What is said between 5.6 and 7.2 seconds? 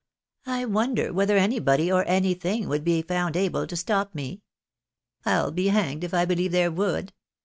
hanged if I believe there would.